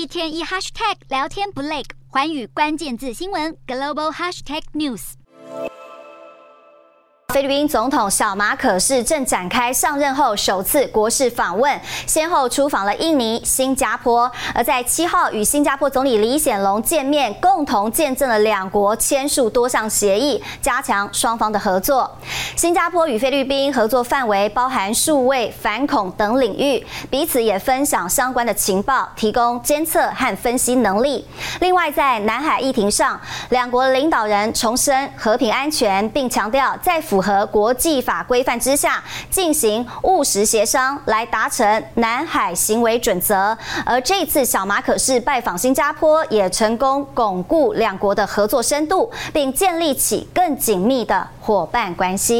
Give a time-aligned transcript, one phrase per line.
[0.00, 5.12] 一天一 hashtag 聊天不累，寰宇关键字新闻 global hashtag news。
[7.34, 22.10] 菲律宾总统小马可是正展开上任后首次国事访问，先后出访了印尼、新加坡，而在七号与新加坡总理李显龙见面，共同见证了两国签署多项协议，加强双方的合作。
[22.56, 31.24] 新加坡与菲律宾合作范围包含数位、反恐等领域，彼此也分享相关的情报，提供监测和分析能力。
[31.60, 33.18] 另外，在南海议题上，
[33.50, 43.56] 两国领导人重申和平安全，并强调在符合国际法规范之下进行务实协商，来达成南海行为准则。
[43.86, 52.39] 而这次小马可是拜访新加坡，也成功巩固两国的合作深度，并建立起更紧密的伙伴关系。